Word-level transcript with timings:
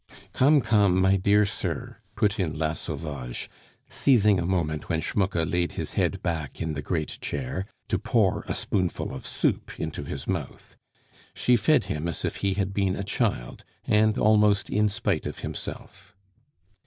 "Come, 0.33 0.61
come, 0.61 0.99
my 0.99 1.15
dear 1.15 1.45
sir," 1.45 1.97
put 2.15 2.39
in 2.39 2.57
La 2.57 2.73
Sauvage, 2.73 3.47
seizing 3.87 4.39
a 4.39 4.45
moment 4.47 4.89
when 4.89 4.99
Schmucke 4.99 5.45
laid 5.47 5.73
his 5.73 5.93
head 5.93 6.23
back 6.23 6.59
in 6.59 6.73
the 6.73 6.81
great 6.81 7.19
chair 7.21 7.67
to 7.87 7.99
pour 7.99 8.41
a 8.47 8.55
spoonful 8.55 9.13
of 9.13 9.27
soup 9.27 9.79
into 9.79 10.03
his 10.03 10.27
mouth. 10.27 10.75
She 11.35 11.55
fed 11.55 11.83
him 11.83 12.07
as 12.07 12.25
if 12.25 12.37
he 12.37 12.55
had 12.55 12.73
been 12.73 12.95
a 12.95 13.03
child, 13.03 13.63
and 13.85 14.17
almost 14.17 14.71
in 14.71 14.89
spite 14.89 15.27
of 15.27 15.37
himself. 15.45 16.15